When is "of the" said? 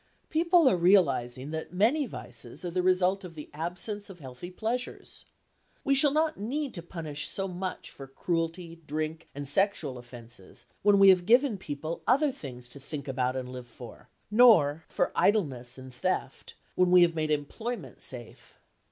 3.23-3.51